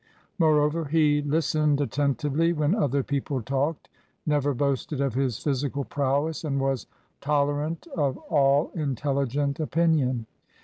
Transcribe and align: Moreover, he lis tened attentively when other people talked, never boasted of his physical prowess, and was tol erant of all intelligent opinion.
Moreover, 0.39 0.85
he 0.85 1.21
lis 1.21 1.53
tened 1.53 1.79
attentively 1.79 2.53
when 2.53 2.73
other 2.73 3.03
people 3.03 3.39
talked, 3.43 3.87
never 4.25 4.51
boasted 4.51 4.99
of 4.99 5.13
his 5.13 5.37
physical 5.37 5.83
prowess, 5.83 6.43
and 6.43 6.59
was 6.59 6.87
tol 7.19 7.49
erant 7.49 7.85
of 7.95 8.17
all 8.17 8.71
intelligent 8.73 9.59
opinion. 9.59 10.25